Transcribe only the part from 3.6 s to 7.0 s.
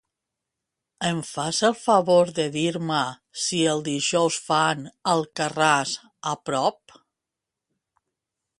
el dijous fan "Alcarràs" a prop?